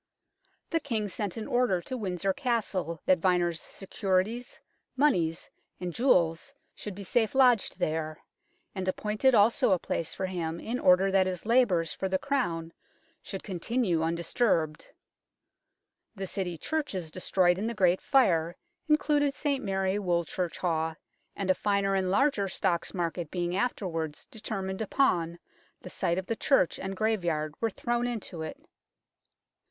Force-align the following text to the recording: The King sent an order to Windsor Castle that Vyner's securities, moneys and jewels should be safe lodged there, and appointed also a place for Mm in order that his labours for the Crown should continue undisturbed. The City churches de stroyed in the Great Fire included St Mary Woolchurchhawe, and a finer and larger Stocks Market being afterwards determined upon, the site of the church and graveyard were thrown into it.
The 0.71 0.79
King 0.79 1.07
sent 1.09 1.37
an 1.37 1.45
order 1.45 1.79
to 1.83 1.95
Windsor 1.95 2.33
Castle 2.33 2.99
that 3.05 3.19
Vyner's 3.21 3.59
securities, 3.61 4.59
moneys 4.97 5.51
and 5.79 5.93
jewels 5.93 6.55
should 6.73 6.95
be 6.95 7.03
safe 7.03 7.35
lodged 7.35 7.77
there, 7.77 8.17
and 8.73 8.87
appointed 8.87 9.35
also 9.35 9.73
a 9.73 9.77
place 9.77 10.11
for 10.15 10.25
Mm 10.25 10.59
in 10.59 10.79
order 10.79 11.11
that 11.11 11.27
his 11.27 11.45
labours 11.45 11.93
for 11.93 12.09
the 12.09 12.17
Crown 12.17 12.73
should 13.21 13.43
continue 13.43 14.01
undisturbed. 14.01 14.87
The 16.15 16.25
City 16.25 16.57
churches 16.57 17.11
de 17.11 17.19
stroyed 17.19 17.59
in 17.59 17.67
the 17.67 17.75
Great 17.75 18.01
Fire 18.01 18.55
included 18.89 19.35
St 19.35 19.63
Mary 19.63 19.99
Woolchurchhawe, 19.99 20.95
and 21.35 21.51
a 21.51 21.53
finer 21.53 21.93
and 21.93 22.09
larger 22.09 22.47
Stocks 22.47 22.95
Market 22.95 23.29
being 23.29 23.55
afterwards 23.55 24.25
determined 24.25 24.81
upon, 24.81 25.37
the 25.83 25.91
site 25.91 26.17
of 26.17 26.25
the 26.25 26.35
church 26.35 26.79
and 26.79 26.97
graveyard 26.97 27.53
were 27.61 27.69
thrown 27.69 28.07
into 28.07 28.41
it. 28.41 28.57